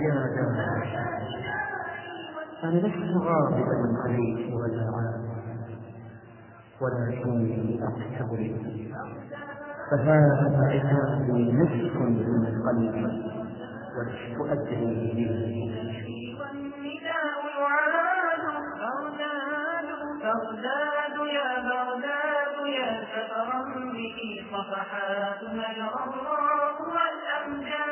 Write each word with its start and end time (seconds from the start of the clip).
أجيادا 0.00 0.46
أنا 2.64 2.78
لست 2.78 3.16
غاضبا 3.16 3.98
عليك 4.04 4.54
ولا 4.54 4.82
عاد 4.96 5.30
ولكني 6.80 7.80
أقتبل 7.84 8.56
فهذا 9.90 10.68
عتابي 10.70 11.52
نصف 11.52 11.96
من 11.96 12.62
قلبي 12.68 13.22
ولست 13.96 14.50
أدري 14.50 15.12
به. 15.14 16.36
والنداء 16.40 17.38
يعاد 17.60 18.44
بغداد 18.80 19.88
بغداد 20.22 21.16
يا 21.34 21.50
بغداد 21.68 22.66
يا 22.66 23.04
سفرا 23.04 23.62
به 23.92 24.18
صفحات 24.52 25.40
مجرى 25.42 26.00
الله 26.06 26.76
والأمجاد 26.94 27.89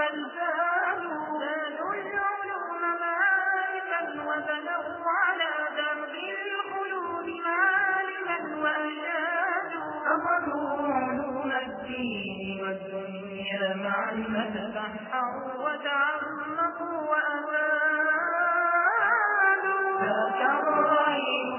بل 0.00 0.16
زادوا 0.36 1.20
زادوا 1.40 1.94
العلوم 1.94 2.82
معارفا 3.00 4.00
وبنوا 4.22 5.10
على 5.20 5.50
درب 5.76 6.14
القلوب 6.54 7.26
معالما 7.46 8.38
وأشادوا 8.62 9.90
أخذوا 10.06 10.94
علوم 10.94 11.50
الدين 11.52 12.60
والدنيا 12.62 13.64
معا 13.76 14.14
فتبحروا 14.34 15.54
وتعمقوا 15.64 16.98
وأفادوا 17.10 18.40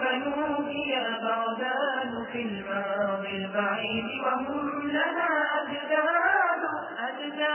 بنوك 0.01 0.69
يا 0.87 1.07
بغداد 1.23 2.13
في 2.31 2.39
الماضي 2.41 3.33
البعيد 3.45 4.05
وهم 4.23 4.81
لنا 4.87 5.29
أجداد. 5.61 6.61
أجداد 7.09 7.50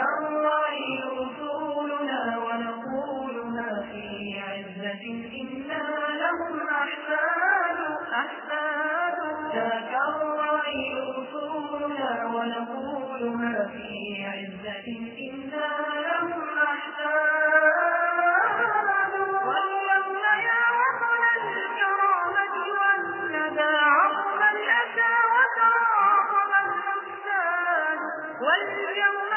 ذاك 0.00 0.08
الرأي 0.22 1.02
أصولنا 1.04 2.38
ونقولنا 2.38 3.82
في 3.92 4.40
عزة 4.40 5.04
إنا 5.40 5.84
لهم 6.20 6.60
أحفاد 6.68 7.78
ذاك 9.54 9.92
الرأي 10.08 11.02
أصولنا 11.02 12.26
ونقولها 12.34 13.68
في 13.68 14.24
عزة 14.26 14.86
إنا 15.28 15.68
لهم 16.08 16.42
أحفاد 16.58 17.90
واليوم 19.46 20.24
يا 20.48 20.62
وطن 20.78 21.22
الكرامة 21.36 22.56
والندى 22.78 23.72
عظم 23.96 24.40
الأسى 24.54 25.12
وتعاظم 25.34 26.50
الحساد 26.64 27.98
واليوم 28.42 29.29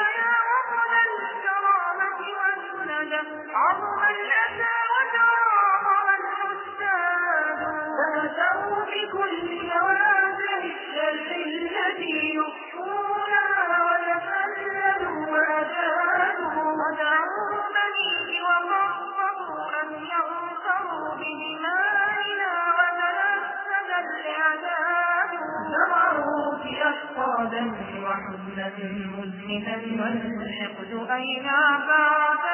وحزنا 28.04 28.66
مزمنا 29.18 29.74
والحقد 30.38 31.10
أين 31.10 31.46
فاعتدوا 31.86 32.53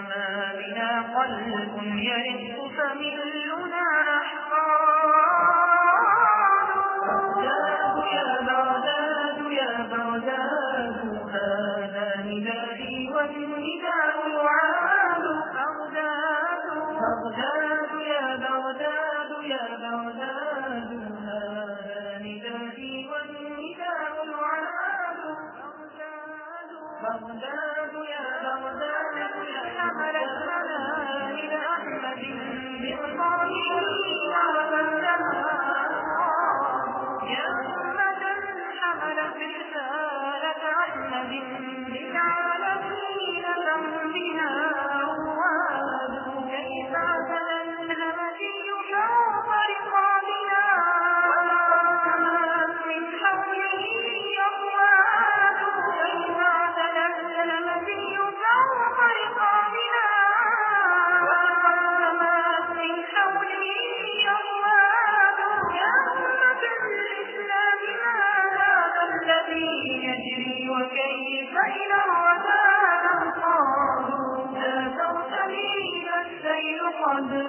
وما 0.00 0.52
بنا 0.58 0.90
قلب 1.16 1.82
يرق 1.82 2.68
فملنا 2.76 3.86
أحقاد 4.20 5.60
يا 8.14 8.40
بغداد 8.40 9.38
يا 9.52 9.72
بغداد 9.92 10.96
هذا 11.34 12.08
ندائي 12.24 13.10
والنداء 13.14 14.16
يعاد. 14.28 15.24
بغداد 15.54 16.64
بغداد 17.00 17.92
يا 18.00 18.36
بغداد 18.36 19.30
يا 19.44 19.64
بغداد 19.82 20.90
هذا 21.26 22.18
ندائي 22.18 23.08
والنداء 23.10 24.12
بغداد 24.26 25.18
بغداد 27.02 27.92
يا 28.08 28.24
حمل 28.42 28.99
السلام 29.79 30.48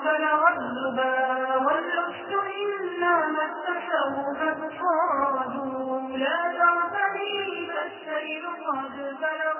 ربنا 0.02 0.34
والزبا 0.34 1.58
واللحش 1.58 2.30
إنا 2.62 3.28
مسحه 3.28 4.34
فبصاد 4.34 5.56
لا 6.18 6.38
تعتني 6.58 7.68
فالسيل 7.68 8.46
قد 8.68 8.96
بلغ 9.22 9.60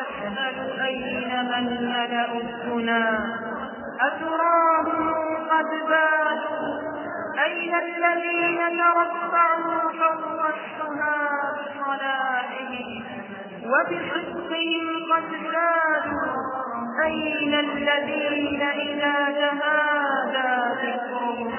أشهد 0.00 0.80
أين 0.80 1.30
من 1.50 1.66
ملأ 1.92 2.32
أتراهم 4.00 5.48
قد 5.50 5.70
باتوا 5.88 6.92
أين 7.44 7.74
الذين 7.74 8.58
ترفعوا 8.78 9.90
حظ 9.90 10.40
الشهادة 10.54 11.11
وبصدقهم 13.72 14.86
قد 15.12 15.28
زادوا 15.30 16.32
أين 17.04 17.54
الذين 17.54 18.62
إذا 18.62 19.14
تهادى 19.40 20.52
ذكرهم 20.82 21.50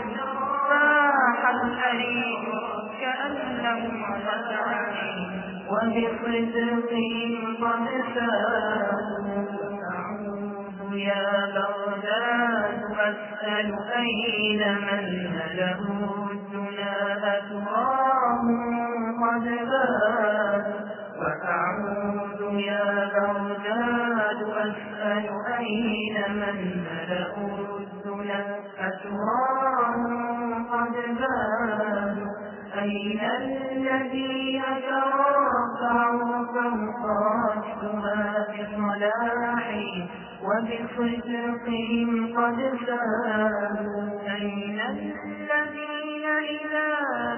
فاح 0.69 1.49
الأليم 1.49 2.43
كأنهم 3.01 4.03
خزعين 4.03 5.41
وبصدقهم 5.69 7.55
قد 7.61 7.87
أعوذ 9.93 10.95
يا 10.95 11.45
بغداد 11.55 12.81
أسأل 12.99 13.75
أين 13.97 14.61
من 14.73 15.03
له 15.57 15.79
الدنا 16.31 16.93
أتراهم 17.37 18.49
قد 19.23 19.43
بادوا 19.43 21.02
وأعوذ 21.23 22.41
يا 22.59 23.09
بغداد 23.13 24.41
أسأل 24.65 25.25
أين 25.59 26.15
من 26.31 26.57
ملأوا 26.85 27.79
الدنا 27.79 28.41
أتراهم 28.79 30.65
قد 30.71 30.93
بادوا 31.19 32.31
أين 32.81 33.21
الذين 33.41 34.63
ترفعوا 34.89 36.45
فوق 36.45 37.53
السماء 37.53 38.47
بصلاحهم 38.53 40.07
وبصدقهم 40.43 42.09
قد 42.37 42.57
سادوا. 42.85 44.07
أين 44.35 44.79
الذين 44.79 46.25
إذا 46.25 46.91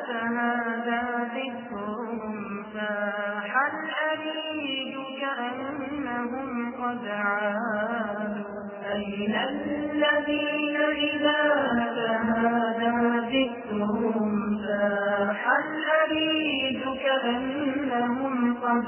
تهادى 0.07 1.01
ذكرهم 1.35 2.35
فاح 2.73 3.44
الأريد 4.15 4.95
كأنهم 5.21 6.73
قد 6.73 7.07
عادوا. 7.07 8.56
أين 8.94 9.35
الذين 9.35 10.75
إذا 10.75 11.41
تهادى 11.95 12.95
ذكرهم 13.35 14.57
فاح 14.67 15.47
الأريد 15.47 16.81
كأنهم 17.03 18.57
قد 18.57 18.85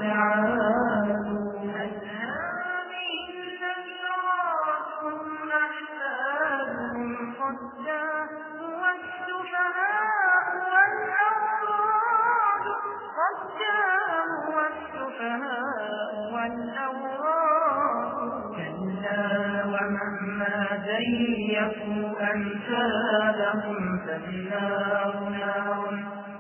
زيفوا 20.87 22.31
أمثالهم 22.33 23.99
فالنار 24.05 25.29
نار 25.29 25.93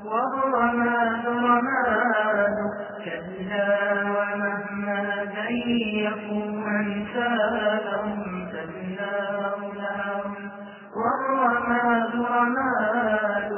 والرماد 0.05 1.25
رماد 1.27 2.57
ومهما 4.15 5.25
نار 9.77 10.25
والرماد 10.95 12.13
رماد 12.15 13.51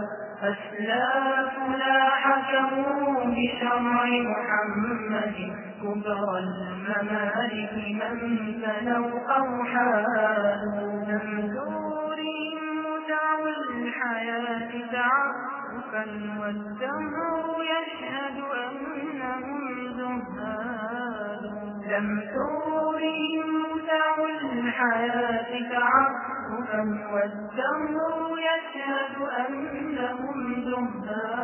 أسلافنا 0.44 2.10
حكموا 2.10 3.09
بشرع 3.36 4.06
محمد 4.32 5.36
كبر 5.82 6.38
الممالك 6.38 7.74
من 8.00 8.38
بنوا 8.62 9.20
أوحاد 9.38 10.62
من 11.08 11.50
دورهم 11.54 12.62
متع 12.80 13.38
الحياة 13.72 14.72
تعرفا 14.92 16.06
والدهر 16.40 17.46
يشهد 17.74 18.38
أنهم 18.66 19.60
زهاد 19.98 21.44
لم 21.90 22.22
تورهم 22.34 23.50
متع 23.62 24.16
الحياة 24.54 25.70
تعرفا 25.70 26.82
والدهر 27.14 28.38
يشهد 28.50 29.16
أنهم 29.48 30.38
زهاد 30.64 31.39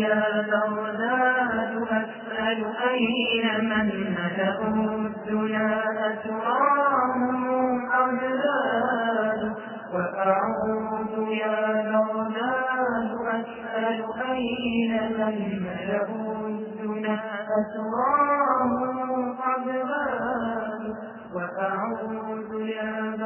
يا 0.00 0.42
بغداد 0.50 1.82
أسأل 1.82 2.66
أين 2.90 3.64
من 3.64 4.14
ملأوا 4.16 4.98
الدنا 4.98 5.84
أتراهم 6.06 7.88
قد 7.92 8.18
زادوا 8.20 9.54
وأعوذ 9.94 11.28
يا 11.28 11.82
بغداد 11.90 13.10
أسأل 13.26 14.04
أين 14.30 14.92
من 15.18 15.62
ملأوا 15.66 16.48
الدنا 16.48 17.18
أتراهم 17.58 19.36
قد 19.38 19.64
زادوا 19.66 20.94
وأعوذ 21.34 22.68
يا 22.68 23.16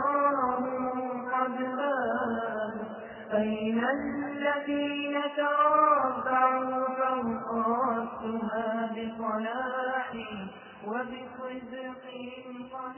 أتراهم 0.00 1.30
قد 1.30 1.58
زادوا 1.58 2.84
أين 3.34 3.84
الذين 3.84 5.22
ترفعوا 5.36 6.86
فوق 6.86 7.88
السها 7.90 8.90
بصلاح 8.92 10.12
وبصدقهم 10.86 12.68
قد 12.72 12.94